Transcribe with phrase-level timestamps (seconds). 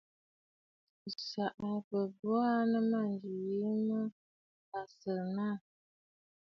[1.05, 3.99] O saꞌa bə̂ bo aa nɨ mânjì yìi mə
[4.77, 5.55] à tsìnə aà.